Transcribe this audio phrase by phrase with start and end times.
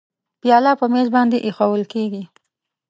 [0.41, 2.23] پیاله په میز باندې اېښوول کېږي.